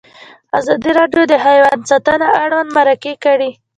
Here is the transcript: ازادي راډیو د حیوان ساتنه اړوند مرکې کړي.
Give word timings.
ازادي 0.59 0.91
راډیو 0.99 1.23
د 1.27 1.33
حیوان 1.45 1.79
ساتنه 1.89 2.27
اړوند 2.43 2.69
مرکې 2.77 3.13
کړي. 3.23 3.49